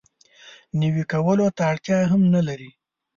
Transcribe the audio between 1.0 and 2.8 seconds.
کولو ته اړتیا هم نه لري.